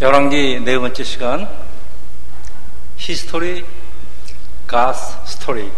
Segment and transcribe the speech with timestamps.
[0.00, 1.48] 열왕기 네 번째 시간
[2.96, 3.64] History
[4.66, 5.70] God's Story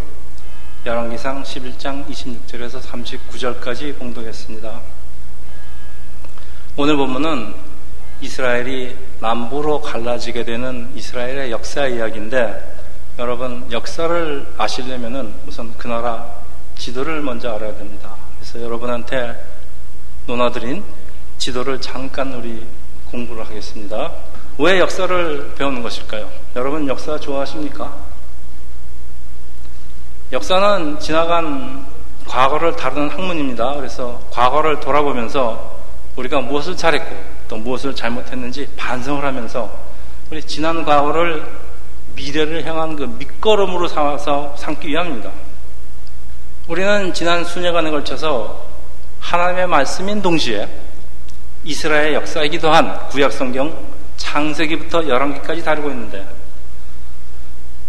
[0.86, 4.80] 열왕기상 11장 26절에서 39절까지 봉독했습니다.
[6.78, 7.56] 오늘 본문은
[8.22, 12.76] 이스라엘이 남북으로 갈라지게 되는 이스라엘의 역사 이야기인데
[13.18, 16.26] 여러분 역사를 아시려면 우선 그 나라
[16.78, 18.14] 지도를 먼저 알아야 됩니다.
[18.38, 19.38] 그래서 여러분한테
[20.26, 20.82] 논하드린
[21.36, 22.66] 지도를 잠깐 우리
[23.10, 24.12] 공부를 하겠습니다.
[24.58, 26.28] 왜 역사를 배우는 것일까요?
[26.54, 27.94] 여러분 역사 좋아하십니까?
[30.32, 31.86] 역사는 지나간
[32.26, 33.74] 과거를 다루는 학문입니다.
[33.74, 35.76] 그래서 과거를 돌아보면서
[36.16, 37.14] 우리가 무엇을 잘했고
[37.48, 39.70] 또 무엇을 잘못했는지 반성을 하면서
[40.30, 41.46] 우리 지난 과거를
[42.16, 45.30] 미래를 향한 그 밑거름으로 삼아서 삼기 위함입니다.
[46.66, 48.66] 우리는 지난 수년간에 걸쳐서
[49.20, 50.68] 하나님의 말씀인 동시에
[51.66, 53.76] 이스라엘 역사이기도 한 구약 성경
[54.16, 56.24] 창세기부터 열왕기까지 다루고 있는데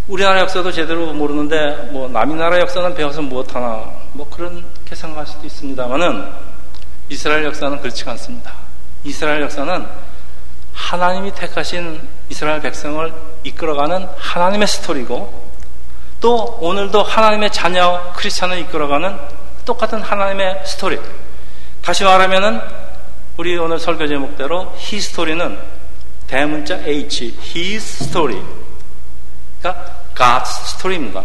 [0.07, 6.27] 우리나라 역사도 제대로 모르는데 뭐 남이 나라 역사는 배워서 무엇하나 뭐 그렇게 생각할 수도 있습니다만은
[7.09, 8.53] 이스라엘 역사는 그렇지 않습니다.
[9.03, 9.85] 이스라엘 역사는
[10.73, 15.51] 하나님이 택하신 이스라엘 백성을 이끌어가는 하나님의 스토리고
[16.19, 19.17] 또 오늘도 하나님의 자녀 크리스찬을 이끌어가는
[19.65, 20.99] 똑같은 하나님의 스토리.
[21.83, 22.86] 다시 말하면은
[23.37, 25.59] 우리 오늘 설교 제목대로 히스토리는
[26.25, 28.41] 대문자 H, His story.
[29.59, 31.23] 그러니까 God's story입니다.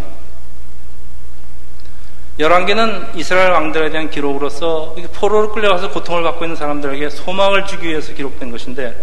[2.39, 8.51] 열왕기는 이스라엘 왕들에 대한 기록으로서 포로로 끌려가서 고통을 받고 있는 사람들에게 소망을 주기 위해서 기록된
[8.51, 8.95] 것인데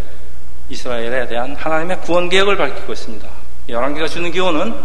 [0.69, 3.27] 이스라엘에 대한 하나님의 구원 계획을 밝히고 있습니다.
[3.69, 4.75] 열왕기가 주는 기호는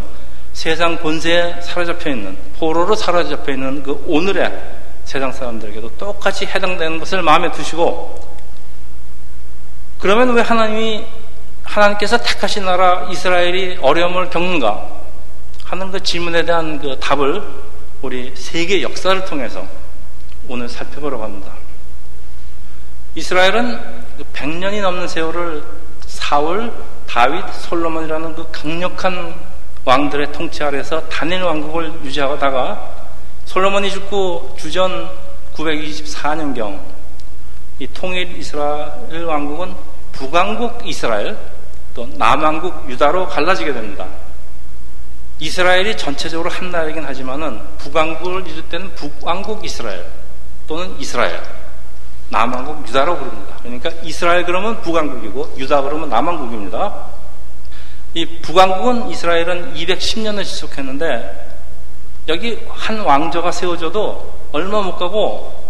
[0.54, 4.50] 세상 본세에 사로잡혀 있는 포로로 사로잡혀 있는 그 오늘의
[5.14, 8.18] 세상 사람들에게도 똑같이 해당되는 것을 마음에 두시고
[10.00, 11.06] 그러면 왜 하나님이
[11.62, 14.88] 하나님께서 택하신 나라 이스라엘이 어려움을 겪는가
[15.66, 17.44] 하는 그 질문에 대한 그 답을
[18.02, 19.64] 우리 세계 역사를 통해서
[20.48, 21.52] 오늘 살펴보려고 합니다.
[23.14, 25.62] 이스라엘은 100년이 그 넘는 세월을
[26.06, 26.72] 사울,
[27.06, 29.32] 다윗, 솔로몬이라는 그 강력한
[29.84, 33.03] 왕들의 통치 아래서 단일 왕국을 유지하다가
[33.44, 35.10] 솔로몬이 죽고 주전
[35.54, 36.80] 924년경
[37.78, 39.74] 이 통일 이스라엘 왕국은
[40.12, 41.36] 북왕국 이스라엘
[41.94, 44.06] 또 남왕국 유다로 갈라지게 됩니다.
[45.38, 50.06] 이스라엘이 전체적으로 한 나라이긴 하지만은 북왕국을 이룰 때는 북왕국 이스라엘
[50.66, 51.42] 또는 이스라엘
[52.30, 53.56] 남왕국 유다로 부릅니다.
[53.62, 57.06] 그러니까 이스라엘 그러면 북왕국이고 유다 그러면 남왕국입니다.
[58.14, 61.53] 이 북왕국은 이스라엘은 210년을 지속했는데
[62.28, 65.64] 여기 한 왕조가 세워져도 얼마 못 가고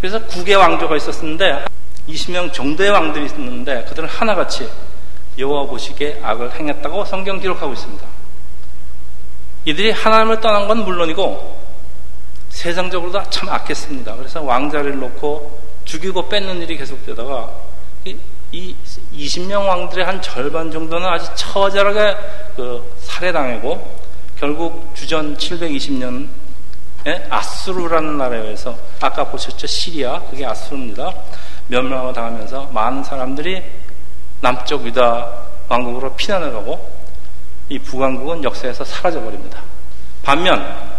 [0.00, 1.64] 그래서 국의 왕조가 있었는데
[2.08, 4.68] 20명 정도의 왕들이 있었는데 그들은 하나같이
[5.38, 8.04] 여호와 보시기에 악을 행했다고 성경 기록하고 있습니다.
[9.64, 11.62] 이들이 하나님을 떠난 건 물론이고
[12.48, 14.16] 세상적으로도 참 악했습니다.
[14.16, 17.50] 그래서 왕자를 놓고 죽이고 뺏는 일이 계속되다가
[18.04, 18.76] 이
[19.14, 22.16] 20명 왕들의 한 절반 정도는 아주 처절하게
[22.56, 24.01] 그 살해당하고
[24.42, 26.26] 결국 주전 720년에
[27.30, 31.14] 아수르라는 나라에서 아까 보셨죠 시리아 그게 아수르입니다.
[31.68, 33.62] 멸망을 당하면서 많은 사람들이
[34.40, 35.30] 남쪽 유다
[35.68, 36.90] 왕국으로 피난을 가고
[37.68, 39.60] 이 북왕국은 역사에서 사라져 버립니다.
[40.24, 40.90] 반면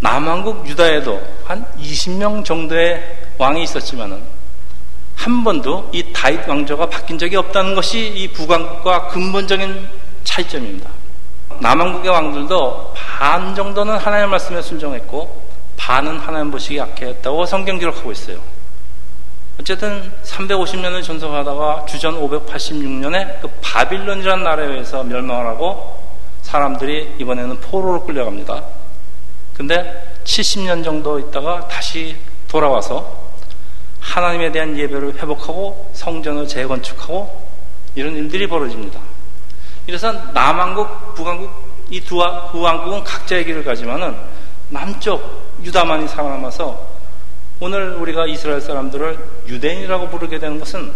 [0.00, 4.20] 남왕국 유다에도 한 20명 정도의 왕이 있었지만은
[5.14, 9.88] 한 번도 이 다윗 왕조가 바뀐 적이 없다는 것이 이 북왕국과 근본적인
[10.24, 10.99] 차이점입니다.
[11.60, 18.38] 남왕국의 왕들도 반 정도는 하나님의 말씀에 순종했고 반은 하나님 보시기 약했다고 성경 기록하고 있어요.
[19.60, 25.98] 어쨌든 350년을 전속하다가 주전 586년에 그 바빌론이라는 나라에 의해서 멸망을 하고
[26.42, 28.62] 사람들이 이번에는 포로로 끌려갑니다.
[29.54, 32.16] 근데 70년 정도 있다가 다시
[32.48, 33.20] 돌아와서
[34.00, 37.48] 하나님에 대한 예배를 회복하고 성전을 재건축하고
[37.94, 38.98] 이런 일들이 벌어집니다.
[39.86, 44.16] 그래서 남왕국, 북왕국 이 두 왕국은 각자의 길을 가지만은
[44.68, 46.88] 남쪽 유다만이 살아남아서
[47.58, 49.18] 오늘 우리가 이스라엘 사람들을
[49.48, 50.92] 유대인이라고 부르게 되는 것은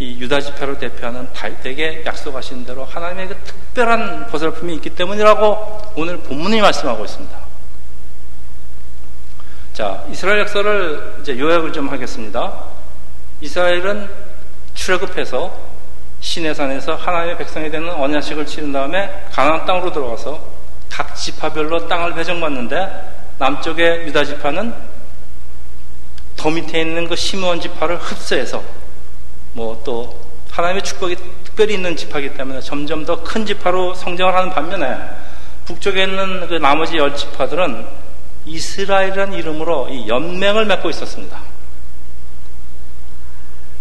[0.00, 6.60] 이 유다 지파를 대표하는 달대에 약속하신 대로 하나님의 그 특별한 보살품이 있기 때문이라고 오늘 본문이
[6.60, 7.38] 말씀하고 있습니다.
[9.74, 12.64] 자, 이스라엘 역사를 이제 요약을 좀 하겠습니다.
[13.40, 14.08] 이스라엘은
[14.74, 15.77] 출애굽해서
[16.20, 20.40] 시내산에서 하나님의 백성이 되는 언약식을 치른 다음에 가나안 땅으로 들어가서
[20.90, 24.74] 각 지파별로 땅을 배정받는데 남쪽의 유다 지파는
[26.36, 28.62] 더 밑에 있는 그 시므온 지파를 흡수해서
[29.52, 34.98] 뭐 또 하나님의 축복이 특별히 있는 지파이기 때문에 점점 더 큰 지파로 성장을 하는 반면에
[35.66, 37.86] 북쪽에 있는 그 나머지 열 지파들은
[38.44, 41.38] 이스라엘이라는 이름으로 이 연맹을 맺고 있었습니다.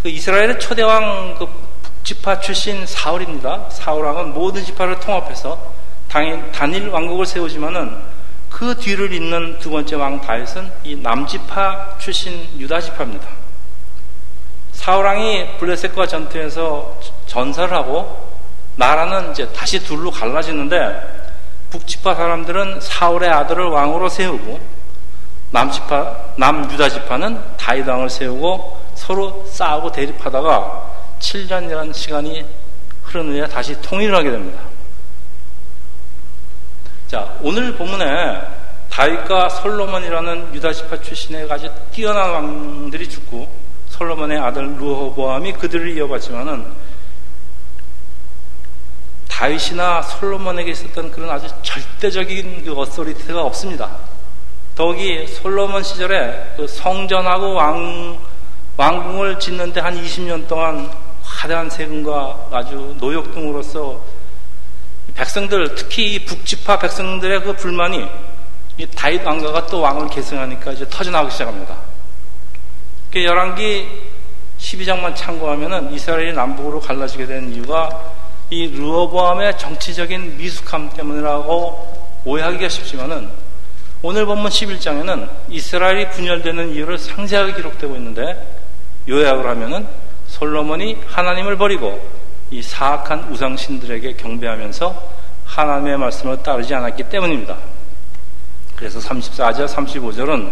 [0.04, 1.77] 그 이스라엘의 초대왕 그북
[2.08, 3.66] 지파 출신 사울입니다.
[3.68, 5.60] 사울왕은 모든 지파를 통합해서
[6.08, 7.98] 단일 왕국을 세우지만은
[8.50, 13.28] 그 뒤를 잇는 두 번째 왕 다윗은 이 남지파 출신 유다 지파입니다.
[14.72, 18.30] 사울왕이 블레셋과 전투에서 전사를 하고
[18.78, 21.36] 나라는 이제 다시 둘로 갈라지는데
[21.72, 24.62] 북지파 사람들은 사울의 아들을 왕으로 세우고
[25.52, 30.87] 남지파 남유다 지파는 다윗 왕을 세우고 서로 싸우고 대립하다가
[31.20, 32.46] 7년이라는 시간이
[33.04, 34.60] 흐른 후에 다시 통일을 하게 됩니다.
[37.08, 38.06] 자, 오늘 본문에
[38.90, 43.48] 다윗과 솔로몬이라는 유다지파 출신의 아주 뛰어난 왕들이 죽고
[43.90, 46.66] 솔로몬의 아들 루호보암이 그들을 이어봤지만은
[49.30, 53.98] 다윗이나 솔로몬에게 있었던 그런 아주 절대적인 그 어소리티가 없습니다.
[54.76, 58.20] 더욱이 솔로몬 시절에 그 성전하고 왕,
[58.78, 60.92] 왕궁을 짓는데 한 20년 동안
[61.38, 64.02] 화려한 세금과 아주 노역 등으로서
[65.14, 68.08] 백성들, 특히 이 북지파 백성들의 그 불만이
[68.78, 71.78] 이 다윗 왕가가 또 왕을 계승하니까 이제 터져나오기 시작합니다.
[73.12, 73.88] 그 열왕기
[74.58, 77.90] 12장만 참고하면은 이스라엘이 남북으로 갈라지게 된 이유가
[78.50, 83.30] 이 르어보암의 정치적인 미숙함 때문이라고 오해하기가 쉽지만은
[84.02, 88.44] 오늘 본문 11장에는 이스라엘이 분열되는 이유를 상세하게 기록되고 있는데
[89.08, 89.88] 요약을 하면은
[90.38, 92.00] 솔로몬이 하나님을 버리고
[92.52, 97.58] 이 사악한 우상신들에게 경배하면서 하나님의 말씀을 따르지 않았기 때문입니다.
[98.76, 100.52] 그래서 34절, 35절은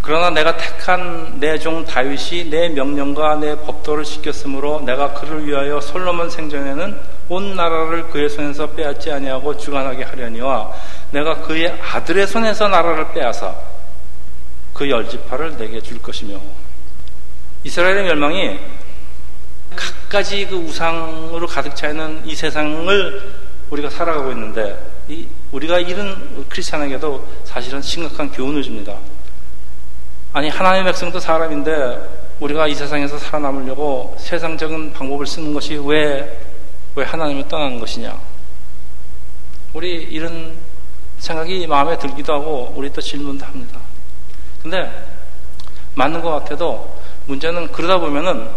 [0.00, 6.30] 그러나 내가 택한 내 종 다윗이 내 명령과 내 법도를 지켰으므로 내가 그를 위하여 솔로몬
[6.30, 6.98] 생전에는
[7.28, 10.72] 온 나라를 그의 손에서 빼앗지 아니하고 주관하게 하려니와
[11.10, 13.54] 내가 그의 아들의 손에서 나라를 빼앗아
[14.72, 16.38] 그 열지파를 내게 줄 것이며
[17.64, 18.58] 이스라엘의 멸망이
[19.74, 23.32] 각가지 그 우상으로 가득 차 있는 이 세상을
[23.70, 24.76] 우리가 살아가고 있는데
[25.52, 28.96] 우리가 이런 크리스찬에게도 사실은 심각한 교훈을 줍니다.
[30.32, 36.40] 아니 하나님의 백성도 사람인데 우리가 이 세상에서 살아남으려고 세상적인 방법을 쓰는 것이 왜,
[36.94, 38.16] 왜 하나님을 떠나는 것이냐.
[39.72, 40.54] 우리 이런
[41.18, 43.80] 생각이 마음에 들기도 하고 우리 또 질문도 합니다.
[44.62, 44.90] 근데
[45.94, 46.97] 맞는 것 같아도
[47.28, 48.48] 문제는 그러다 보면은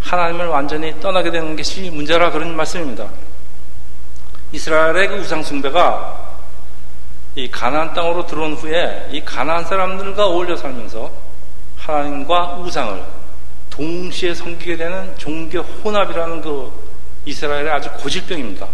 [0.00, 3.08] 하나님을 완전히 떠나게 되는 것이 문제라 그런 말씀입니다.
[4.52, 6.26] 이스라엘의 그 우상 숭배가
[7.36, 11.10] 이 가나안 땅으로 들어온 후에 이 가나안 사람들과 어울려 살면서
[11.76, 13.02] 하나님과 우상을
[13.70, 16.72] 동시에 섬기게 되는 종교 혼합이라는 그
[17.26, 18.66] 이스라엘의 아주 고질병입니다.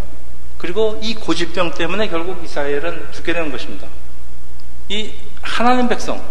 [0.58, 3.88] 그리고 이 고질병 때문에 결국 이스라엘은 죽게 되는 것입니다.
[4.88, 5.10] 이
[5.40, 6.22] 하나님 백성의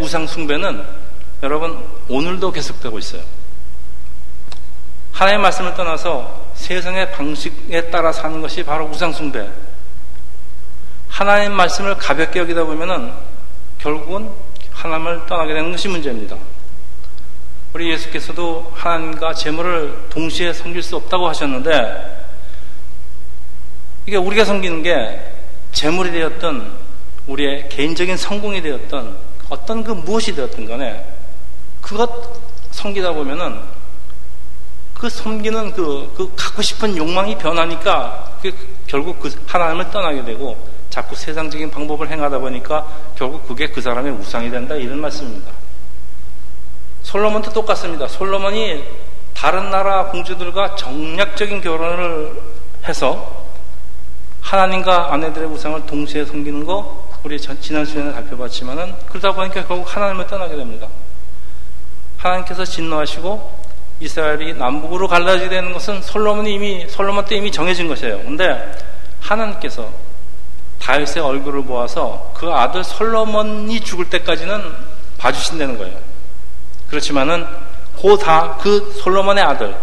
[0.00, 0.99] 우상 숭배는
[1.42, 3.22] 여러분 오늘도 계속되고 있어요.
[5.12, 9.48] 하나님의 말씀을 떠나서 세상의 방식에 따라 사는 것이 바로 우상 숭배.
[11.08, 13.12] 하나님 말씀을 가볍게 여기다 보면은
[13.78, 14.30] 결국은
[14.72, 16.36] 하나님을 떠나게 되는 것이 문제입니다.
[17.72, 22.26] 우리 예수께서도 하나님과 재물을 동시에 섬길 수 없다고 하셨는데
[24.06, 25.20] 이게 우리가 섬기는 게
[25.72, 26.72] 재물이 되었던
[27.26, 29.16] 우리의 개인적인 성공이 되었던
[29.50, 31.04] 어떤 그 무엇이 되었던 간에
[31.90, 32.08] 그것
[32.70, 33.60] 섬기다 보면은
[34.94, 38.38] 그 섬기는 그, 그 갖고 싶은 욕망이 변하니까
[38.86, 40.56] 결국 그 하나님을 떠나게 되고
[40.88, 45.50] 자꾸 세상적인 방법을 행하다 보니까 결국 그게 그 사람의 우상이 된다 이런 말씀입니다.
[47.02, 48.06] 솔로몬도 똑같습니다.
[48.06, 48.84] 솔로몬이
[49.34, 52.40] 다른 나라 공주들과 정략적인 결혼을
[52.86, 53.46] 해서
[54.42, 60.54] 하나님과 아내들의 우상을 동시에 섬기는 거 우리 지난 시간에 살펴봤지만은 그러다 보니까 결국 하나님을 떠나게
[60.54, 60.86] 됩니다.
[62.20, 63.60] 하나님께서 진노하시고
[64.00, 68.18] 이스라엘이 남북으로 갈라지게 되는 것은 솔로몬이 이미 솔로몬 때 이미 정해진 것이에요.
[68.18, 68.72] 근데
[69.20, 69.90] 하나님께서
[70.80, 74.62] 다윗의 얼굴을 보아서 그 아들 솔로몬이 죽을 때까지는
[75.18, 75.98] 봐주신다는 거예요.
[76.88, 77.46] 그렇지만은
[77.96, 79.76] 고다 그 솔로몬의 아들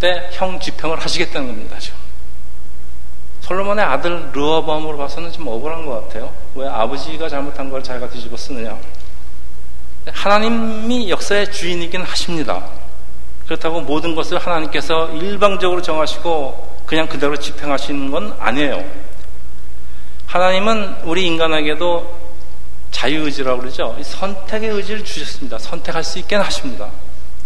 [0.00, 1.78] 때 형 집행을 하시겠다는 겁니다.
[1.78, 1.96] 지금.
[3.42, 6.32] 솔로몬의 아들 르어범으로 봐서는 좀 억울한 것 같아요.
[6.56, 8.76] 왜 아버지가 잘못한 걸 자기가 뒤집어 쓰느냐.
[10.06, 12.64] 하나님이 역사의 주인이긴 하십니다.
[13.44, 18.84] 그렇다고 모든 것을 하나님께서 일방적으로 정하시고 그냥 그대로 집행하시는 건 아니에요.
[20.26, 22.22] 하나님은 우리 인간에게도
[22.90, 23.96] 자유의지라고 그러죠.
[24.02, 25.58] 선택의 의지를 주셨습니다.
[25.58, 26.90] 선택할 수 있게 하십니다.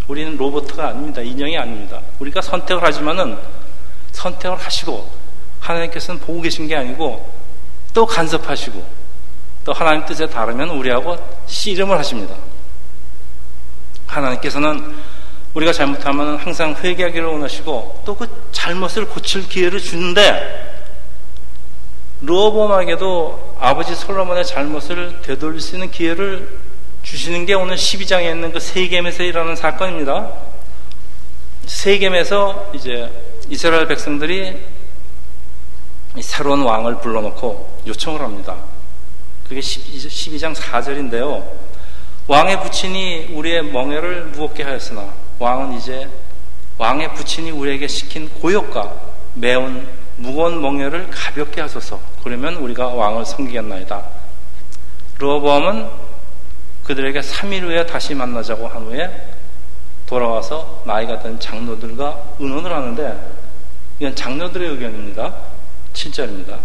[0.08, 1.20] 우리는 로봇가 아닙니다.
[1.20, 2.00] 인형이 아닙니다.
[2.20, 3.38] 우리가 선택을 하지만은
[4.12, 5.08] 선택을 하시고
[5.60, 7.32] 하나님께서는 보고 계신 게 아니고
[7.92, 9.05] 또 간섭하시고
[9.66, 12.36] 또 하나님 뜻에 따르면 우리하고 씨름을 하십니다.
[14.06, 14.94] 하나님께서는
[15.54, 20.84] 우리가 잘못하면 항상 회개하기를 원하시고 또 그 잘못을 고칠 기회를 주는데
[22.22, 26.60] 르호보암에게도 아버지 솔로몬의 잘못을 되돌릴 수 있는 기회를
[27.02, 30.30] 주시는 게 오늘 12장에 있는 그 세겜에서 일어나는 사건입니다.
[31.66, 33.10] 세겜에서 이제
[33.48, 34.64] 이스라엘 백성들이
[36.20, 38.56] 새로운 왕을 불러놓고 요청을 합니다.
[39.48, 41.44] 그게 12장 4절인데요.
[42.26, 46.08] 왕의 부친이 우리의 멍에를 무겁게 하였으나 왕은 이제
[46.78, 48.92] 왕의 부친이 우리에게 시킨 고역과
[49.34, 52.00] 매운 무거운 멍에를 가볍게 하소서.
[52.24, 54.02] 그러면 우리가 왕을 섬기겠나이다.
[55.18, 55.88] 르호보암은
[56.84, 59.28] 그들에게 3일 후에 다시 만나자고 한 후에
[60.06, 63.36] 돌아와서 나이가 든 장로들과 의논을 하는데
[63.98, 65.34] 이건 장로들의 의견입니다.
[65.92, 66.58] 7절입니다.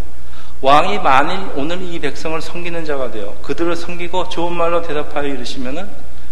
[0.62, 5.90] 왕이 만일 오늘 이 백성을 섬기는 자가 되어 그들을 섬기고 좋은 말로 대답하여 이르시면은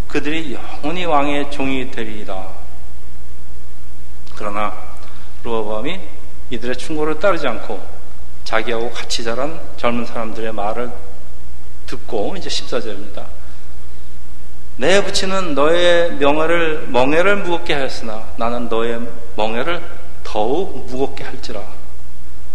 [0.08, 2.48] 그들이 영원히 왕의 종이 되리이다.
[4.36, 4.74] 그러나
[5.44, 6.00] 로아밤이
[6.52, 7.80] 이들의 충고를 따르지 않고
[8.44, 10.92] 자기하고 같이 자란 젊은 사람들의 말을
[11.88, 13.26] 듣고 이제 14절입니다.
[14.78, 19.02] 내 부친은 너의 명예를 멍해를 무겁게 하였으나 나는 너의
[19.36, 19.84] 멍해를
[20.24, 21.79] 더욱 무겁게 할지라.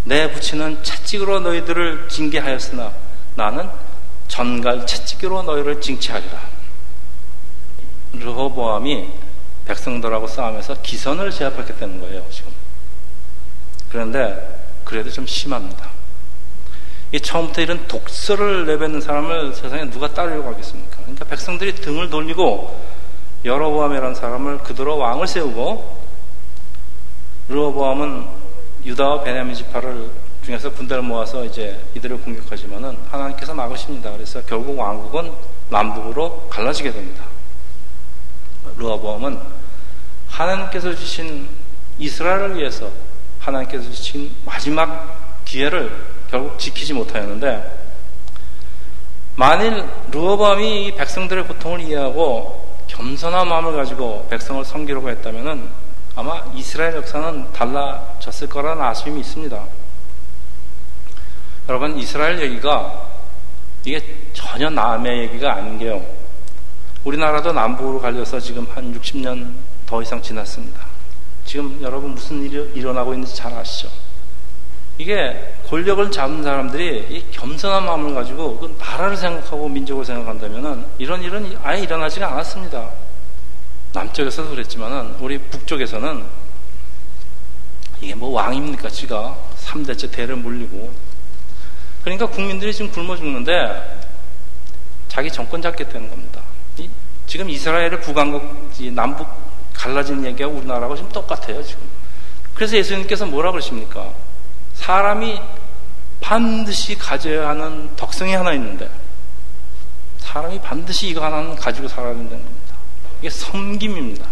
[0.04, 2.92] 내 부친은 채찍으로 너희들을 징계하였으나
[3.37, 3.68] 나는
[4.28, 6.40] 전갈 채찍으로 너희를 징치하리라.
[8.12, 9.08] 르호보암이
[9.64, 12.52] 백성들하고 싸우면서 기선을 제압했겠다는 거예요, 지금.
[13.90, 15.88] 그런데 그래도 좀 심합니다.
[17.12, 20.96] 이 처음부터 이런 독서를 내뱉는 사람을 세상에 누가 따르려고 하겠습니까?
[20.99, 22.78] 그러니까 백성들이 등을 돌리고
[23.44, 26.04] 여로보암이라는 사람을 그대로 왕을 세우고
[27.49, 28.43] 르호보암은
[28.85, 30.11] 유다와 베냐민 지파를
[30.45, 34.12] 중에서 군대를 모아서 이제 이들을 공격하지만은 하나님께서 막으십니다.
[34.12, 35.33] 그래서 결국 왕국은
[35.71, 37.25] 남북으로 갈라지게 됩니다.
[38.76, 39.38] 르호보암은
[40.29, 41.49] 하나님께서 주신
[41.99, 42.91] 이스라엘을 위해서
[43.41, 45.95] 하나님께서 주신 마지막 기회를
[46.31, 47.85] 결국 지키지 못하였는데
[49.37, 55.69] 만일 르호밤이 백성들의 고통을 이해하고 겸손한 마음을 가지고 백성을 섬기려고 했다면
[56.16, 59.64] 아마 이스라엘 역사는 달라졌을 거라는 아쉬움이 있습니다.
[61.68, 63.09] 여러분 이스라엘 얘기가
[63.85, 64.00] 이게
[64.33, 66.04] 전혀 남의 얘기가 아닌 게요.
[67.04, 69.52] 우리나라도 남북으로 갈려서 지금 한 60년
[69.87, 70.87] 더 이상 지났습니다.
[71.44, 73.88] 지금 여러분 무슨 일이 일어나고 있는지 잘 아시죠?
[74.97, 81.59] 이게 권력을 잡는 사람들이 이 겸손한 마음을 가지고 그 나라를 생각하고 민족을 생각한다면 이런 일은
[81.62, 82.88] 아예 일어나지가 않았습니다.
[83.94, 86.24] 남쪽에서도 그랬지만은 우리 북쪽에서는
[88.00, 88.88] 이게 뭐 왕입니까?
[88.88, 90.92] 지가 3대째 대를 물리고
[92.02, 94.00] 그러니까 국민들이 지금 굶어 죽는데
[95.08, 96.42] 자기 정권 잡겠다는 겁니다.
[97.26, 99.26] 지금 이스라엘을 북한국 남북
[99.72, 101.82] 갈라진 얘기가 우리나라하고 지금 똑같아요 지금.
[102.52, 104.12] 그래서 예수님께서 뭐라 그러십니까?
[104.74, 105.40] 사람이
[106.20, 108.90] 반드시 가져야 하는 덕성이 하나 있는데
[110.18, 112.63] 사람이 반드시 이거 하나는 가지고 살아야 된다는 겁니다.
[113.25, 114.26] 이게 섬김입니다.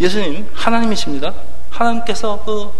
[0.00, 1.32] 예수님 하나님이십니다.
[1.70, 2.72] 하나님께서 그,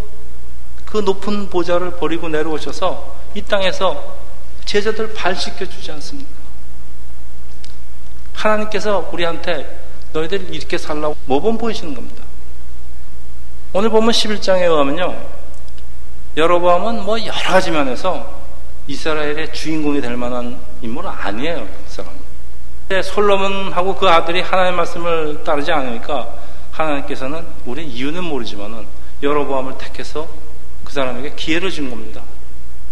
[0.85, 4.17] 그 높은 보좌를 버리고 내려오셔서 이 땅에서
[4.65, 6.29] 제자들 발 씻겨 주지 않습니까?
[8.35, 12.25] 하나님께서 우리한테 너희들 이렇게 살라고 모범 보이시는 겁니다.
[13.73, 15.17] 오늘 보면 11장에 의하면요.
[16.37, 18.43] 여로보암은 뭐 여러 가지 면에서
[18.89, 21.69] 이스라엘의 주인공이 될 만한 인물은 아니에요.
[23.01, 26.29] 솔로몬하고 그 아들이 하나님의 말씀을 따르지 않으니까
[26.73, 28.87] 하나님께서는 우리 이유는 모르지만은
[29.23, 30.29] 여로보암을 택해서
[30.85, 32.23] 그 사람에게 기회를 준 겁니다.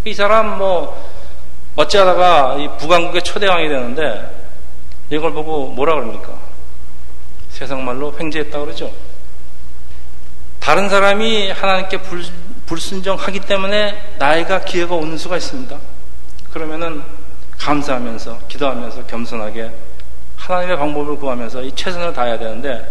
[0.05, 1.11] 이 사람 뭐
[1.77, 4.49] 어찌하다가 이 북왕국의 초대왕이 되는데
[5.11, 6.39] 이걸 보고 뭐라 그럽니까?
[7.51, 8.93] 세상 말로 횡재했다 그러죠.
[10.61, 12.25] 다른 사람이 하나님께 불,
[12.67, 15.77] 불순종하기 때문에 나이가 기회가 오는 수가 있습니다.
[16.53, 17.03] 그러면은
[17.59, 19.71] 감사하면서 기도하면서 겸손하게
[20.53, 22.87] 하나님의 방법을 구하면서 이 최선을 다해야 되는데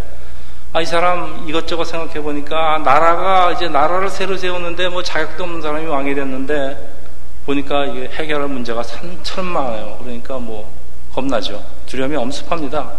[0.71, 5.87] 아, 이 사람 이것저것 생각해 보니까 나라가 이제 나라를 새로 세우는데 뭐 자격도 없는 사람이
[5.87, 6.99] 왕이 됐는데
[7.45, 9.97] 보니까 이게 해결할 문제가 산천만해요.
[10.01, 10.71] 그러니까 뭐
[11.11, 11.63] 겁나죠.
[11.87, 12.91] 두려움이 엄습합니다.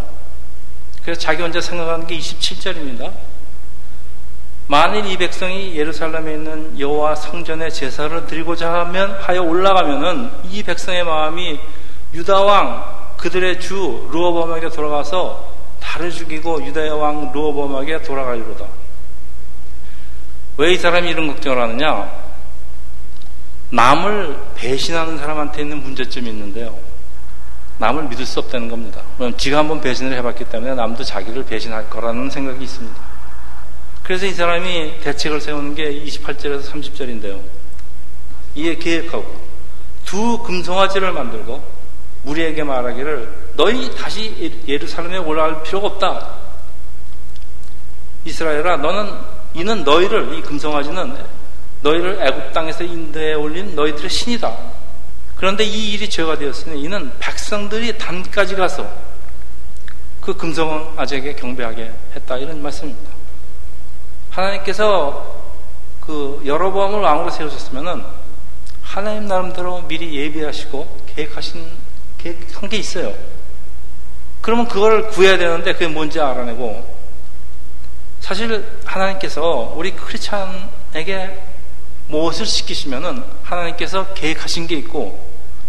[1.05, 3.13] 그래서 자기 혼자 생각하는 게 27절입니다.
[4.67, 11.61] 만일 이 백성이 예루살렘에 있는 여호와 성전에 제사를 드리고자 하면 하여 올라가면은 이 백성의 마음이
[12.15, 18.67] 유다 왕 그들의 주 르호범에게 돌아가서 달을 죽이고 유다의 왕 르호범에게 돌아가리로다.
[20.57, 22.11] 왜 이 사람이 이런 걱정을 하느냐?
[23.71, 26.79] 남을 배신하는 사람한테 있는 문제점이 있는데요.
[27.79, 29.03] 남을 믿을 수 없다는 겁니다.
[29.17, 33.01] 그럼 지가 한번 배신을 해봤기 때문에 남도 자기를 배신할 거라는 생각이 있습니다.
[34.03, 37.41] 그래서 이 사람이 대책을 세우는 게 28절에서 30절인데요.
[38.55, 39.27] 이에 계획하고
[40.05, 41.80] 두 금송아지를 만들고
[42.23, 46.35] 무리에게 말하기를 너희 다시 예루살렘에 올라갈 필요가 없다.
[48.25, 49.13] 이스라엘아 너는
[49.55, 51.17] 이는 너희를 이 금송아지는
[51.83, 54.57] 너희를 애굽 땅에서 인도에 올린 너희들의 신이다.
[55.37, 58.87] 그런데 이 일이 죄가 되었으니 이는 백성들이 단까지 가서
[60.21, 63.11] 그 금송아지에게 경배하게 했다 이런 말씀입니다.
[64.29, 65.41] 하나님께서
[66.01, 68.05] 그 여러보암을 왕으로 세우셨으면은
[68.83, 71.65] 하나님 나름대로 미리 예비하시고 계획하신
[72.23, 73.15] 계획한 게 있어요.
[74.41, 77.01] 그러면 그걸 구해야 되는데 그게 뭔지 알아내고
[78.21, 81.39] 사실 하나님께서 우리 크리스찬에게
[82.09, 85.29] 무엇을 시키시면은 하나님께서 계획하신 게 있고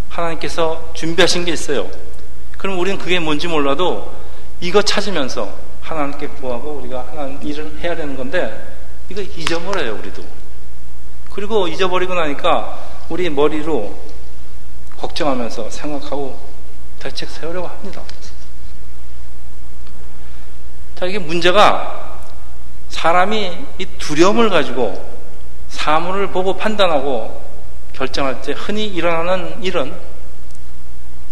[0.10, 1.90] 하나님께서 준비하신 게 있어요.
[2.58, 4.14] 그럼 우리는 그게 뭔지 몰라도
[4.60, 8.76] 이거 찾으면서 하나님께 구하고 우리가 하나님 일을 해야 되는 건데
[9.10, 10.24] 이거 잊어버려요 우리도.
[11.32, 12.80] 그리고 잊어버리고 나니까
[13.10, 14.11] 우리 머리로
[15.02, 16.40] 걱정하면서 생각하고
[17.00, 18.02] 대책 세우려고 합니다.
[20.96, 22.20] 자 이게 문제가
[22.90, 25.10] 사람이 이 두려움을 가지고
[25.70, 27.42] 사물을 보고 판단하고
[27.94, 29.94] 결정할 때 흔히 일어나는 일은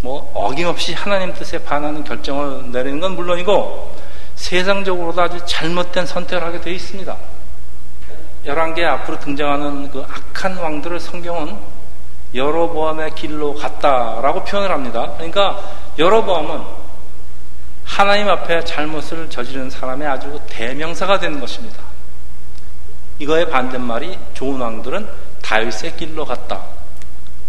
[0.02, 3.96] 뭐 어김없이 하나님 뜻에 반하는 결정을 내리는 건 물론이고
[4.36, 7.16] 세상적으로도 아주 잘못된 선택을 하게 되어 있습니다.
[8.46, 11.79] 11개 앞으로 등장하는 그 악한 왕들을 성경은
[12.34, 15.14] 여러보암의 길로 갔다라고 표현을 합니다.
[15.16, 15.60] 그러니까
[15.98, 16.64] 여러보암은
[17.84, 21.84] 하나님 앞에 잘못을 저지른 사람의 아주 대명사가 되는 것입니다.
[23.18, 25.10] 이거의 반대말이 좋은 왕들은
[25.42, 26.64] 다윗의 길로 갔다.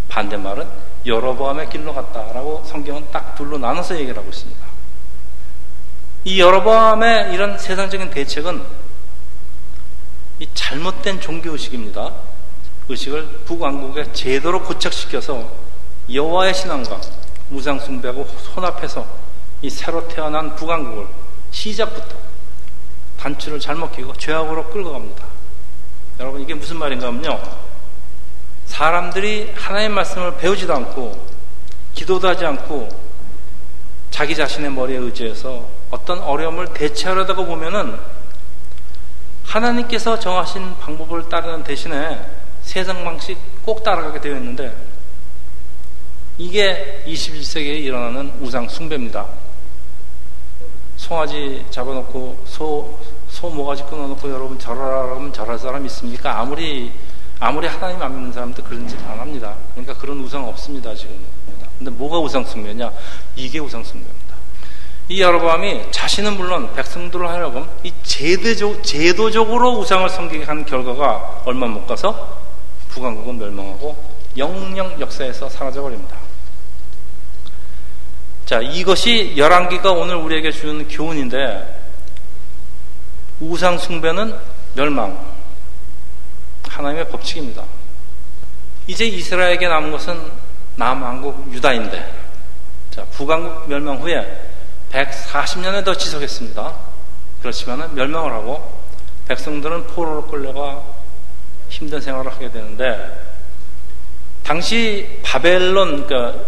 [0.09, 0.67] 반대말은
[1.07, 4.61] 여로보암의 길로 갔다라고 성경은 딱 둘로 나눠서 얘기를 하고 있습니다.
[6.25, 8.63] 이 여로보암의 이런 세상적인 대책은
[10.41, 12.13] 이 잘못된 종교 의식입니다.
[12.91, 15.49] 의식을 북왕국에 제대로 고착시켜서
[16.13, 17.01] 여호와의 신앙과
[17.49, 18.23] 무상 숭배하고
[18.57, 19.07] 혼합해서
[19.63, 21.07] 이 새로 태어난 북왕국을
[21.53, 22.17] 시작부터
[23.19, 25.25] 단추를 잘못 끼고 죄악으로 끌고 갑니다.
[26.19, 27.41] 여러분 이게 무슨 말인가 하면요.
[28.67, 31.27] 사람들이 하나님 말씀을 배우지도 않고
[31.95, 32.89] 기도도 하지 않고
[34.11, 37.99] 자기 자신의 머리에 의지해서 어떤 어려움을 대체하려다가 보면은
[39.45, 42.40] 하나님께서 정하신 방법을 따르는 대신에
[42.71, 44.73] 세상 방식 꼭 따라가게 되어 있는데
[46.39, 49.27] 이게 21세기에 일어나는 우상 숭배입니다.
[50.97, 52.97] 송아지 잡아놓고 소,
[53.29, 56.39] 소 모가지 끊어놓고 여러분 절하라 그러면 절할 사람 있습니까?
[56.39, 56.93] 아무리
[57.41, 59.57] 아무리 하나님 안 믿는 사람도 그런 짓 안 합니다.
[59.75, 61.27] 그러니까 그런 우상 없습니다 지금.
[61.77, 62.93] 근데 뭐가 우상 숭배냐?
[63.35, 64.37] 이게 우상 숭배입니다.
[65.09, 71.85] 이 여로보암이 자신은 물론 백성들을 하려고 이 제도적, 제도적으로 우상을 섬기게 한 결과가 얼마 못
[71.89, 72.40] 가서
[72.91, 73.97] 북왕국은 멸망하고
[74.37, 76.17] 영영 역사에서 사라져 버립니다.
[78.47, 81.81] 자, 이것이 열왕기가 오늘 우리에게 주는 교훈인데
[83.41, 84.37] 우상 숭배는
[84.75, 85.31] 멸망.
[86.69, 87.65] 하나님의 법칙입니다.
[88.87, 90.31] 이제 이스라엘에게 남은 것은
[90.77, 92.13] 남왕국 유다인데,
[92.91, 94.51] 자, 북왕국 멸망 후에
[94.93, 96.75] 140년을 더 지속했습니다.
[97.41, 98.81] 그렇지만 멸망을 하고
[99.29, 100.83] 백성들은 포로로 끌려가
[101.81, 103.11] 힘든 생활을 하게 되는데,
[104.45, 106.39] 당시 바벨론, 그러니까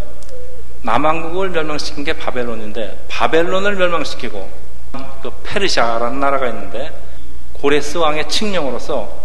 [0.83, 4.51] 남왕국을 멸망시킨 게 바벨론인데, 바벨론을 멸망시키고
[5.23, 6.93] 그 페르시아라는 나라가 있는데
[7.55, 9.23] 고레스 왕의 칙령으로서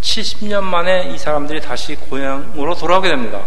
[0.00, 3.42] 70년 만에 이 사람들이 다시 고향으로 돌아오게 됩니다.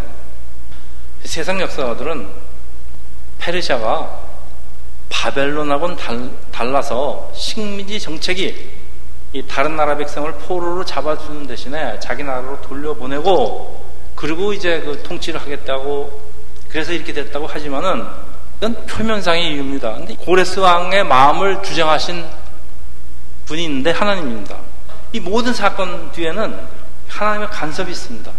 [1.24, 2.28] 세상 역사가들은
[3.38, 4.19] 페르시아가
[5.10, 8.80] 바벨론하고는 달, 라서 식민지 정책이
[9.33, 16.21] 이 다른 나라 백성을 포로로 잡아주는 대신에 자기 나라로 돌려보내고 그리고 이제 그 통치를 하겠다고
[16.69, 18.05] 그래서 이렇게 됐다고 하지만은
[18.57, 19.93] 이건 표면상의 이유입니다.
[19.93, 22.25] 근데 고레스 왕의 마음을 주장하신
[23.45, 24.57] 분이 있는데 하나님입니다.
[25.13, 26.59] 이 모든 사건 뒤에는
[27.07, 28.31] 하나님의 간섭이 있습니다.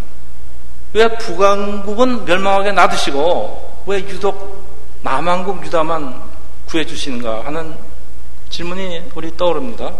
[0.95, 4.63] 왜 북왕국은 멸망하게 놔두시고 왜 유독
[5.03, 6.23] 남왕국 유다만
[6.67, 7.77] 구해주시는가 하는
[8.51, 9.93] 질문이 우리 떠오릅니다.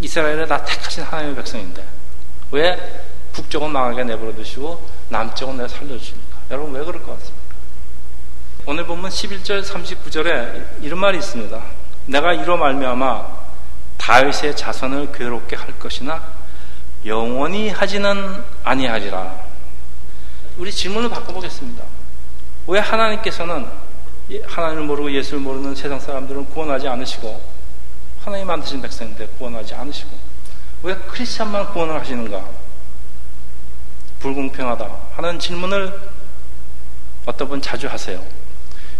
[0.00, 1.84] 이스라엘에 다 택하신 하나님의 백성인데
[2.50, 6.38] 왜 북쪽은 망하게 내버려 두시고 남쪽은 내가 살려주십니까?
[6.50, 7.44] 여러분 왜 그럴 것 같습니까?
[8.66, 11.62] 오늘 보면 11절 39절에 이런 말이 있습니다.
[12.06, 13.44] 내가 이로 말미암아
[13.98, 16.22] 다윗의 자손을 괴롭게 할 것이나
[17.06, 19.34] 영원히 하지는 아니하리라.
[20.56, 21.82] 우리 질문을 바꿔보겠습니다.
[22.66, 23.66] 왜 하나님께서는
[24.46, 27.53] 하나님을 모르고 예수를 모르는 세상 사람들은 구원하지 않으시고
[28.24, 30.10] 하나님 만드신 백성인데 구원하지 않으시고
[30.82, 32.48] 왜 크리스찬만 구원을 하시는가?
[34.20, 36.10] 불공평하다 하는 질문을
[37.26, 38.24] 어떤 분 자주 하세요.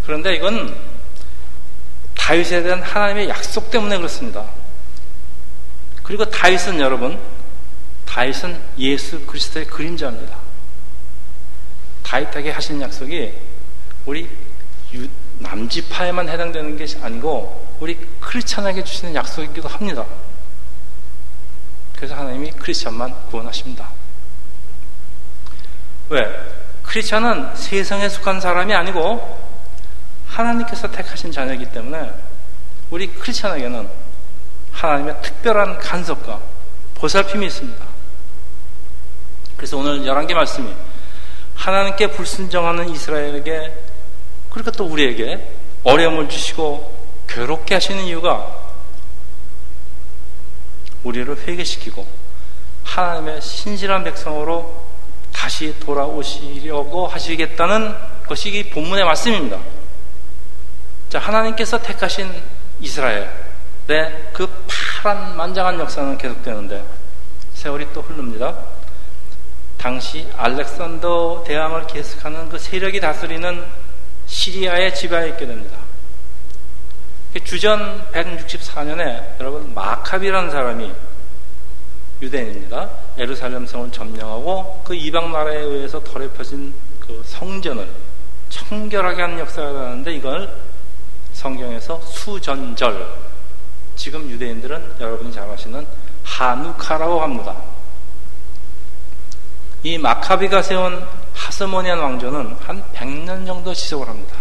[0.04, 0.76] 그런데 이건
[2.14, 4.44] 다윗에 대한 하나님의 약속 때문에 그렇습니다.
[6.02, 7.18] 그리고 다윗은 여러분,
[8.04, 10.36] 다윗은 예수 그리스도의 그림자입니다.
[12.02, 13.32] 다윗에게 하신 약속이
[14.04, 14.28] 우리
[15.38, 20.04] 남지파에만 해당되는 것이 아니고 우리 크리스찬에게 주시는 약속이기도 합니다.
[21.96, 23.90] 그래서 하나님이 크리스찬만 구원하십니다.
[26.10, 26.20] 왜?
[26.82, 29.44] 크리스찬은 세상에 속한 사람이 아니고
[30.28, 32.12] 하나님께서 택하신 자녀이기 때문에
[32.90, 33.88] 우리 크리스찬에게는
[34.72, 36.40] 하나님의 특별한 간섭과
[36.94, 37.84] 보살핌이 있습니다.
[39.56, 40.72] 그래서 오늘 11개 말씀이
[41.54, 43.83] 하나님께 불순정하는 이스라엘에게
[44.54, 45.44] 그러니까 또 우리에게
[45.82, 46.94] 어려움을 주시고
[47.26, 48.56] 괴롭게 하시는 이유가
[51.02, 52.06] 우리를 회개시키고
[52.84, 54.84] 하나님의 신실한 백성으로
[55.32, 57.96] 다시 돌아오시려고 하시겠다는
[58.28, 59.58] 것이 이 본문의 말씀입니다.
[61.08, 62.30] 자, 하나님께서 택하신
[62.78, 63.28] 이스라엘의
[64.32, 64.46] 그
[65.02, 66.84] 파란 만장한 역사는 계속되는데
[67.54, 68.56] 세월이 또 흐릅니다.
[69.76, 73.83] 당시 알렉산더 대왕을 계속하는 그 세력이 다스리는
[74.34, 75.78] 시리아의 지배하에 있게 됩니다.
[77.44, 80.92] 주전 164년에 여러분 마카비라는 사람이
[82.20, 82.90] 유대인입니다.
[83.16, 87.88] 에루살렘 성을 점령하고 그 이방 나라에 의해서 더럽혀진 그 성전을
[88.48, 90.52] 청결하게 하는 역사가 나는데 이걸
[91.32, 93.06] 성경에서 수전절
[93.94, 95.86] 지금 유대인들은 여러분이 잘 아시는
[96.24, 97.56] 하누카라고 합니다.
[99.84, 104.36] 이 마카비가 세운 하스모니안 왕조는 한 100년 정도 지속을 합니다.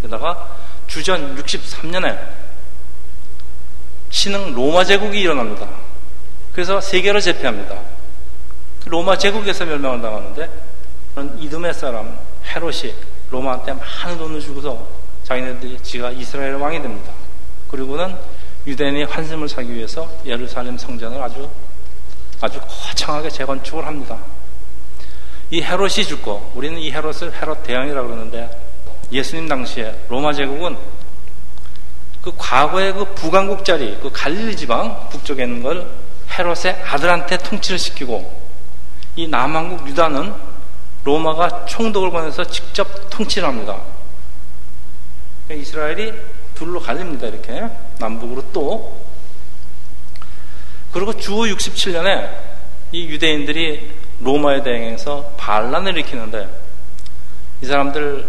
[0.00, 2.16] 게다가 주전 63년에
[4.10, 5.68] 신흥 로마 제국이 일어납니다.
[6.52, 7.76] 그래서 세계를 제패합니다.
[8.86, 10.48] 로마 제국에서 멸망을 당하는데
[11.40, 12.94] 이듬의 사람 헤롯이
[13.32, 14.86] 로마한테 많은 돈을 주고서
[15.24, 17.12] 자기네들이 지가 이스라엘 왕이 됩니다.
[17.68, 18.16] 그리고는
[18.64, 21.50] 유대인의 환심을 사기 위해서 예루살렘 성전을 아주
[22.40, 24.16] 아주 거창하게 재건축을 합니다.
[25.50, 28.50] 이 헤롯이 죽고 우리는 이 헤롯을 헤롯 대왕이라고 그러는데
[29.10, 30.76] 예수님 당시에 로마 제국은
[32.20, 35.88] 그 과거의 그 북왕국 자리 그 갈릴리 지방 북쪽에 있는 걸
[36.38, 38.48] 헤롯의 아들한테 통치를 시키고
[39.16, 40.34] 이 남왕국 유다는
[41.04, 43.80] 로마가 총독을 보내서 직접 통치를 합니다.
[45.46, 46.12] 그러니까 이스라엘이
[46.54, 47.28] 둘로 갈립니다.
[47.28, 47.64] 이렇게
[47.98, 49.00] 남북으로 또
[50.92, 52.30] 그리고 주 67년에
[52.92, 56.48] 이 유대인들이 로마에 대행해서 반란을 일으키는데
[57.62, 58.26] 이 사람들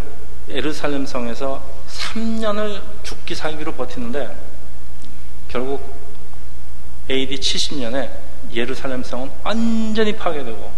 [0.50, 4.36] 에르살렘 성에서 3년을 죽기 살기로 버티는데
[5.48, 5.96] 결국
[7.10, 8.10] AD 70년에
[8.54, 10.72] 예루살렘 성은 완전히 파괴되고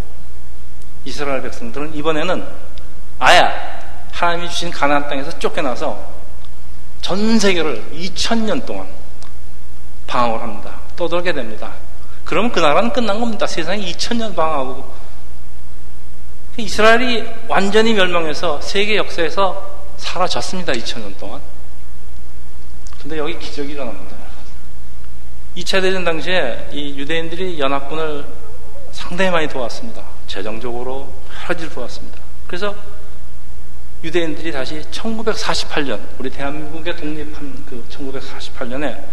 [1.06, 2.46] 이스라엘 백성들은 이번에는
[3.20, 3.42] 아예
[4.12, 6.12] 하나님이 주신 가나안 땅에서 쫓겨나서
[7.02, 8.88] 전 세계를 2000년 동안
[10.08, 10.80] 방황을 합니다.
[10.96, 11.74] 떠돌게 됩니다.
[12.24, 13.48] 그러면 그 나라는 끝난 겁니다.
[13.48, 15.01] 세상에 2000년 방황하고
[16.58, 20.74] 이스라엘이 완전히 멸망해서 세계 역사에서 사라졌습니다.
[20.74, 21.42] 2000년 동안.
[23.02, 24.16] 근데 여기 기적이 일어납니다.
[25.58, 28.26] 2차 대전 당시에 이 유대인들이 연합군을
[28.92, 30.04] 상당히 많이 도왔습니다.
[30.28, 31.08] 재정적으로 여러
[31.48, 32.20] 가지를 도왔습니다.
[32.48, 32.76] 그래서
[34.04, 39.04] 유대인들이 다시 1948년 우리 대한민국의 독립한 그 1948년에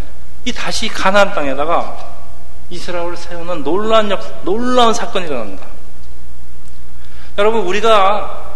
[0.44, 2.16] 이 다시 가나안 땅에다가
[2.70, 5.66] 이스라엘을 세우는 놀라운 역, 놀라운 사건이 일어납니다.
[7.38, 8.46] 여러분 우리가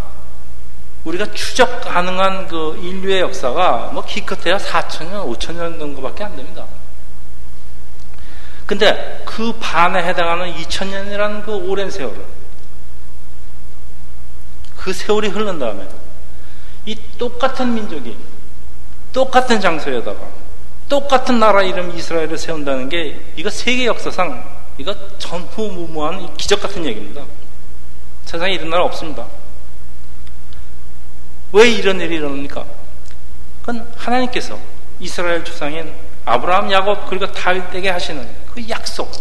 [1.05, 6.65] 우리가 추적 가능한 그 인류의 역사가 뭐 기껏해야 4천년, 5천년 정도밖에 안 됩니다.
[8.67, 12.25] 근데 그 반에 해당하는 2천년이라는 그 오랜 세월을
[14.77, 15.87] 그 세월이 흐른 다음에
[16.87, 18.17] 이 똑같은 민족이
[19.13, 20.19] 똑같은 장소에다가
[20.89, 24.45] 똑같은 나라 이름 이스라엘을 세운다는 게 이거 세계 역사상
[24.79, 27.23] 이거 전후무무한 기적 같은 얘기입니다.
[28.33, 29.27] 세상에 이런 나라 없습니다.
[31.53, 32.65] 왜 이런 일이 일어납니까?
[33.61, 34.59] 그건 하나님께서
[35.01, 39.13] 이스라엘 조상인 아브라함, 야곱 그리고 다윗에게 하시는 그 약속,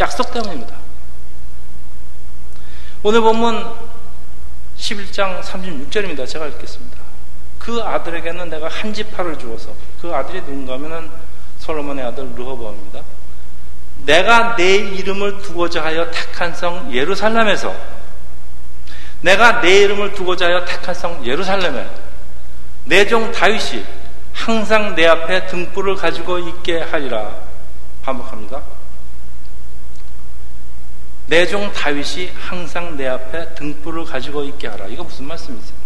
[0.00, 0.74] 약속 때문입니다.
[3.04, 3.72] 오늘 보면
[4.76, 6.26] 11장 36절입니다.
[6.26, 6.98] 제가 읽겠습니다.
[7.60, 11.08] 그 아들에게는 내가 한 지파를 주어서 그 아들이 누군가 하면은
[11.60, 13.00] 솔로몬의 아들 르호보입니다.
[14.04, 17.74] 내가 내 이름을 두고자 하여 택한 성 예루살렘에서
[19.20, 21.88] 내가 내 이름을 두고자 하여 택한 성 예루살렘에
[22.84, 23.84] 내 종 다윗이
[24.32, 27.36] 항상 내 앞에 등불을 가지고 있게 하리라
[28.02, 28.62] 반복합니다.
[31.26, 34.86] 내 종 다윗이 항상 내 앞에 등불을 가지고 있게 하라.
[34.86, 35.78] 이거 무슨 말씀이세요?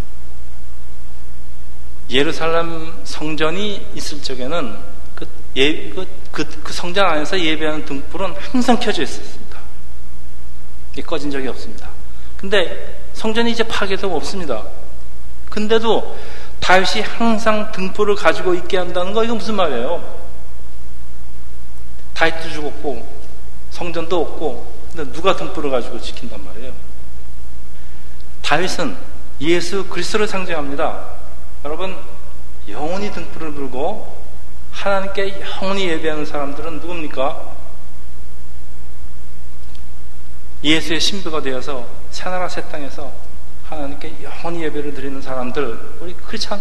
[2.09, 5.04] 예루살렘 성전이 있을 적에는 그,
[5.57, 9.59] 예, 그, 그, 그 성전 안에서 예배하는 등불은 항상 켜져 있었습니다.
[11.07, 11.91] 꺼진 적이 없습니다.
[12.37, 14.65] 근데 성전이 이제 파괴되고 없습니다.
[15.51, 16.17] 근데도
[16.61, 20.03] 다윗이 항상 등불을 가지고 있게 한다는 거 이거 무슨 말이에요?
[22.15, 23.07] 다윗도 죽었고
[23.71, 26.73] 성전도 없고 근데 누가 등불을 가지고 지킨단 말이에요?
[28.43, 28.97] 다윗은
[29.41, 31.07] 예수 그리스도를 상징합니다.
[31.65, 31.97] 여러분
[32.69, 34.14] 영원히 등불을 불고
[34.75, 37.55] 하나님께 영원히 예배하는 사람들은 누굽니까?
[40.63, 43.13] 예수의 신부가 되어서 새나라 새 땅에서
[43.65, 46.61] 하나님께 영원히 예배를 드리는 사람들 우리 크리스찬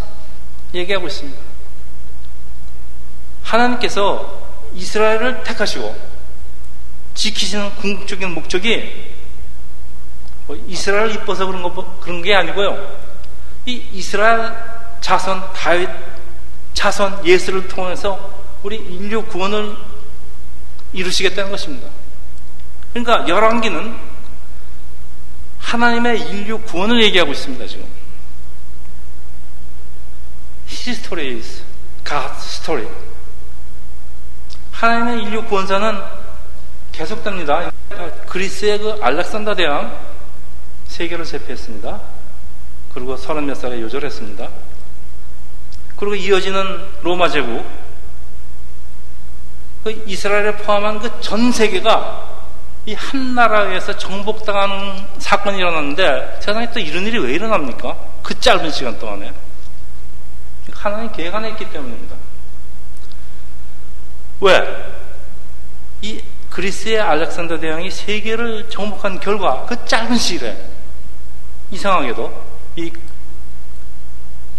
[0.73, 1.39] 얘기하고 있습니다.
[3.43, 4.41] 하나님께서
[4.73, 6.13] 이스라엘을 택하시고
[7.13, 9.13] 지키시는 궁극적인 목적이
[10.47, 12.97] 뭐 이스라엘 을 이뻐서 그런 거 그런 게 아니고요.
[13.65, 14.53] 이 이스라엘
[14.99, 15.89] 자손 다윗
[16.73, 19.75] 자손 예수를 통해서 우리 인류 구원을
[20.93, 21.89] 이루시겠다는 것입니다.
[22.93, 24.13] 그러니까 열왕기는
[25.59, 27.85] 하나님의 인류 구원을 얘기하고 있습니다, 지금.
[30.67, 31.63] Is
[32.03, 32.87] God's story.
[34.71, 35.99] 하나님의 인류 구원사는
[36.91, 37.71] 계속됩니다.
[38.27, 39.97] 그리스의 그 알렉산더 대왕
[40.87, 42.01] 세계를 제패했습니다.
[42.93, 44.49] 그리고 서른 몇 살에 요절했습니다.
[45.97, 47.65] 그리고 이어지는 로마 제국,
[49.83, 52.31] 그 이스라엘에 포함한 그 전 세계가
[52.85, 57.95] 이 한 나라에서 정복당하는 사건이 일어났는데 세상에 또 이런 일이 왜 일어납니까?
[58.21, 59.31] 그 짧은 시간 동안에.
[60.73, 62.15] 하나님 계획 안에 있기 때문입니다.
[64.41, 64.93] 왜?
[66.01, 70.57] 이 그리스의 알렉산더 대왕이 세계를 정복한 결과 그 짧은 시일에
[71.71, 72.91] 이상하게도 이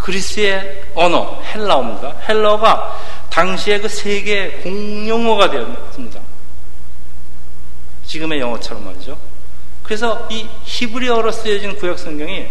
[0.05, 2.17] 그리스의 언어 헬라어입니다.
[2.29, 6.21] 헬라어가 당시에 그 세계 공용어가 되었습니다.
[8.05, 9.17] 지금의 영어처럼 말이죠.
[9.83, 12.49] 그래서 이 히브리어로 쓰여진 구약 성경이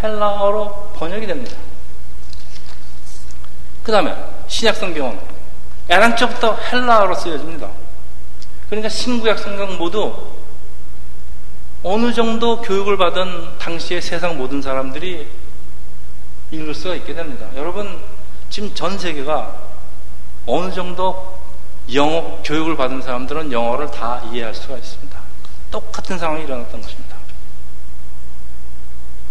[0.00, 1.56] 헬라어로 번역이 됩니다.
[3.82, 4.14] 그 다음에
[4.46, 5.18] 신약 성경은
[5.90, 7.68] 애랑적부터 헬라어로 쓰여집니다.
[8.68, 10.14] 그러니까 신구약 성경 모두
[11.82, 15.41] 어느 정도 교육을 받은 당시의 세상 모든 사람들이
[16.52, 17.48] 읽을 수가 있게 됩니다.
[17.56, 17.98] 여러분,
[18.50, 19.56] 지금 전 세계가
[20.46, 21.38] 어느 정도
[21.94, 25.18] 영어 교육을 받은 사람들은 영어를 다 이해할 수가 있습니다.
[25.70, 27.16] 똑같은 상황이 일어났던 것입니다.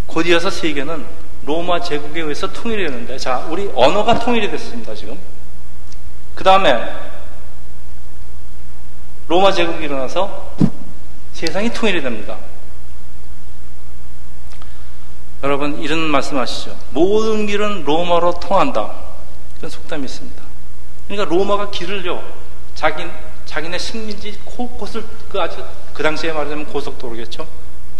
[0.08, 1.06] 곧이어서 세계는
[1.46, 5.18] 로마 제국에 의해서 통일이 되는데, 자, 우리 언어가 통일이 됐습니다, 지금.
[6.36, 6.92] 그 다음에
[9.28, 10.56] 로마 제국이 일어나서
[11.34, 12.38] 세상이 통일이 됩니다.
[15.44, 16.78] 여러분 이런 말씀하시죠.
[16.92, 18.92] 모든 길은 로마로 통한다.
[19.58, 20.42] 그런 속담이 있습니다.
[21.08, 22.22] 그러니까 로마가 길을요.
[22.76, 23.06] 자기
[23.46, 27.48] 자기네 식민지 곳곳을 그 아주 그 당시에 말하자면 고속도로겠죠.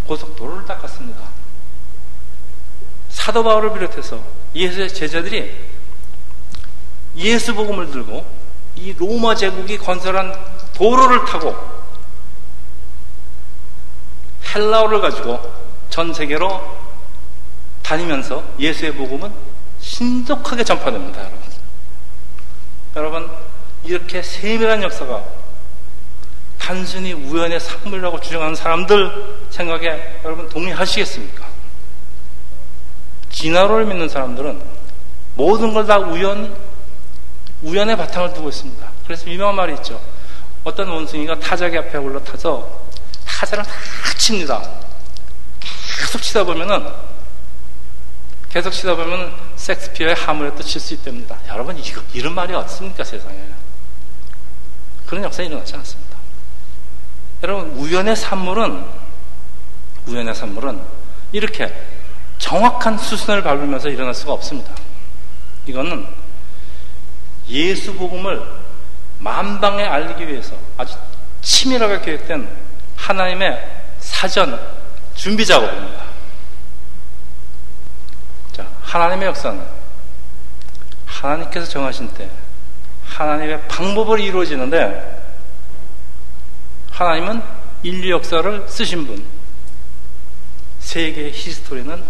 [0.08, 1.20] 고속도로를 닦았습니다.
[3.10, 4.20] 사도 바울을 비롯해서
[4.56, 5.54] 예수의 제자들이
[7.18, 8.26] 예수 복음을 들고
[8.76, 10.34] 이 로마 제국이 건설한
[10.74, 11.56] 도로를 타고
[14.56, 15.40] 헬라어를 가지고
[15.90, 16.81] 전 세계로
[17.92, 19.30] 다니면서 예수의 복음은
[19.82, 21.40] 신속하게 전파됩니다, 여러분.
[22.96, 23.32] 여러분,
[23.84, 25.22] 이렇게 세밀한 역사가
[26.58, 31.46] 단순히 우연의 산물이라고 주장하는 사람들 생각에 여러분 동의하시겠습니까?
[33.30, 34.62] 진화론을 믿는 사람들은
[35.36, 36.56] 모든 걸 다 우연,
[37.62, 38.90] 우연의 바탕을 두고 있습니다.
[39.04, 40.00] 그래서 유명한 말이 있죠.
[40.64, 42.86] 어떤 원숭이가 타자기 앞에 올라타서
[43.26, 43.72] 타자를 다
[44.18, 44.62] 칩니다.
[46.00, 47.11] 계속 치다 보면은
[48.52, 51.38] 계속 치다 보면 섹스피어의 하물에도 칠 수 있답니다.
[51.48, 53.38] 여러분 이거 이런 말이 없습니까 세상에?
[55.06, 56.18] 그런 역사 일어나지 않습니다.
[57.44, 58.86] 여러분 우연의 산물은
[60.08, 60.82] 우연의 산물은
[61.32, 61.74] 이렇게
[62.40, 64.74] 정확한 수순을 밟으면서 일어날 수가 없습니다.
[65.66, 66.06] 이거는
[67.48, 68.44] 예수 복음을
[69.20, 70.96] 만방에 알리기 위해서 아주
[71.42, 72.50] 치밀하게 계획된
[72.98, 74.60] 하나님의 사전
[75.16, 76.01] 준비 작업입니다.
[78.92, 79.66] 자, 하나님의 역사는
[81.06, 82.30] 하나님께서 정하신 때
[83.06, 85.24] 하나님의 방법으로 이루어지는데
[86.92, 87.42] 하나님은
[87.84, 89.26] 인류 역사를 쓰신 분.
[90.82, 92.04] 세계 히스토리는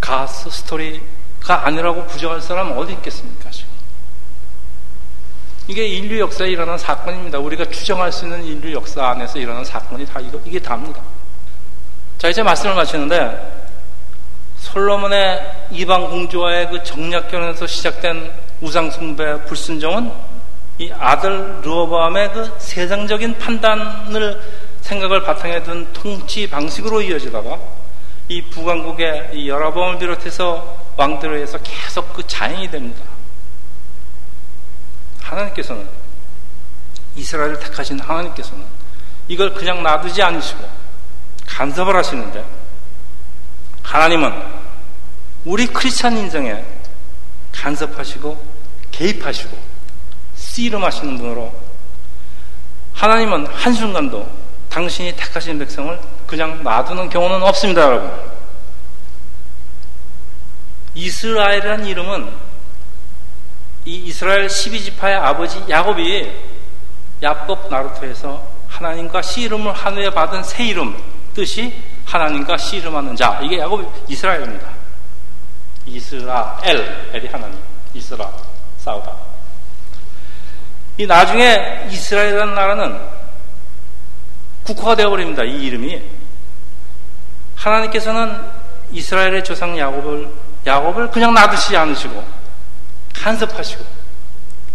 [0.00, 3.70] 가스 스토리가 아니라고 부정할 사람 어디 있겠습니까, 지금?
[5.68, 7.40] 이게 인류 역사에 일어난 사건입니다.
[7.40, 11.02] 우리가 추정할 수 있는 인류 역사 안에서 일어난 사건이 다 이거, 이게 답니다.
[12.16, 13.61] 자, 이제 말씀을 마치는데,
[14.72, 18.32] 솔로몬의 이방 공주와의 그 정략결혼에서 시작된
[18.62, 20.10] 우상 숭배 불순종은
[20.78, 24.40] 이 아들 르호보암의 그 세상적인 판단을
[24.80, 27.58] 생각을 바탕에 둔 통치 방식으로 이어지다가
[28.28, 33.04] 이 북왕국의 이 여러범을 비롯해서 왕들에 의해서 계속 그 자행이 됩니다.
[35.20, 35.86] 하나님께서는
[37.16, 38.64] 이스라엘을 택하신 하나님께서는
[39.28, 40.66] 이걸 그냥 놔두지 않으시고
[41.46, 42.42] 간섭을 하시는데
[43.82, 44.61] 하나님은
[45.44, 46.64] 우리 크리스찬 인생에
[47.50, 48.40] 간섭하시고
[48.92, 49.56] 개입하시고
[50.36, 51.52] 씨름하시는 분으로
[52.94, 54.28] 하나님은 한순간도
[54.68, 58.10] 당신이 택하신 백성을 그냥 놔두는 경우는 없습니다, 여러분.
[60.94, 62.30] 이스라엘이라는 이름은
[63.84, 66.30] 이 이스라엘 12지파의 아버지 야곱이
[67.22, 70.96] 야법 나루토에서 하나님과 씨름을 한 후에 받은 새 이름
[71.34, 71.74] 뜻이
[72.04, 74.81] 하나님과 씨름하는 자 이게 야곱 이스라엘입니다.
[75.86, 77.58] 이스라엘 엘이 하나님
[77.94, 78.30] 이스라
[78.78, 79.12] 싸우다.
[80.98, 83.00] 이 나중에 이스라엘이라는 나라는
[84.64, 85.44] 국화가 되어버립니다.
[85.44, 86.02] 이 이름이
[87.56, 88.40] 하나님께서는
[88.92, 90.32] 이스라엘의 조상 야곱을
[90.66, 92.24] 야곱을 그냥 놔두시지 않으시고
[93.14, 93.84] 간섭하시고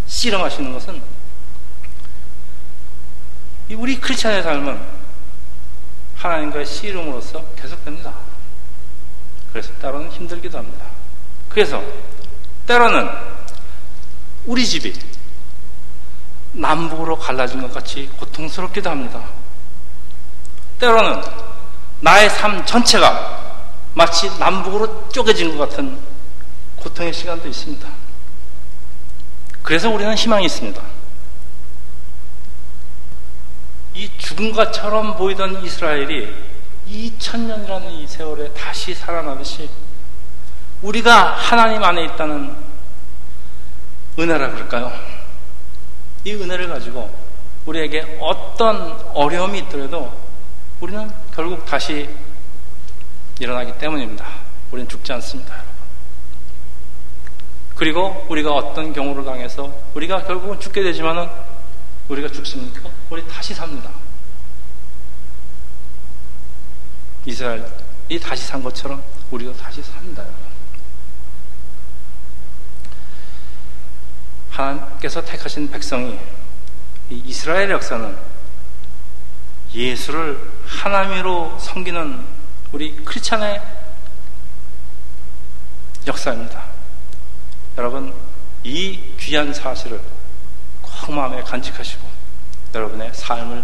[0.08, 1.02] 씨름하시는 것은
[3.72, 4.80] 우리 크리스찬의 삶은
[6.16, 8.14] 하나님과의 씨름으로서 계속됩니다.
[9.52, 10.86] 그래서 때로는 힘들기도 합니다.
[11.50, 11.84] 그래서
[12.66, 13.10] 때로는
[14.46, 14.94] 우리 집이
[16.54, 19.24] 남북으로 갈라진 것 같이 고통스럽기도 합니다.
[20.80, 21.22] 때로는
[22.02, 25.98] 나의 삶 전체가 마치 남북으로 쪼개진 것 같은
[26.76, 27.88] 고통의 시간도 있습니다.
[29.64, 30.82] 그래서 우리는 희망이 있습니다.
[33.96, 36.34] 이 죽음과처럼 보이던 이스라엘이
[36.88, 39.68] 2000년이라는 이 세월에 다시 살아나듯이
[40.82, 42.56] 우리가 하나님 안에 있다는
[44.20, 44.92] 은혜라 그럴까요?
[46.24, 47.14] 이 은혜를 가지고
[47.66, 50.12] 우리에게 어떤 어려움이 있더라도
[50.80, 52.10] 우리는 결국 다시
[53.40, 54.26] 일어나기 때문입니다.
[54.72, 55.64] 우리는 죽지 않습니다.
[57.76, 61.30] 그리고 우리가 어떤 경우를 당해서 우리가 결국은 죽게 되지만은
[62.10, 62.90] 우리가 죽습니까?
[63.10, 63.90] 우리 다시 삽니다.
[67.26, 70.24] 이스라엘이 다시 산 것처럼 우리가 다시 삽니다.
[74.58, 76.20] 하나님께서 택하신 백성이
[77.10, 78.18] 이스라엘 역사는
[79.74, 82.26] 예수를 하나님으로 섬기는
[82.72, 83.62] 우리 크리스찬의
[86.08, 86.64] 역사입니다.
[87.78, 88.14] 여러분
[88.64, 90.02] 이 귀한 사실을
[90.82, 92.08] 꼭 마음에 간직하시고
[92.74, 93.64] 여러분의 삶을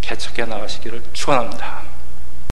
[0.00, 1.93] 개척해 나가시기를 축원합니다.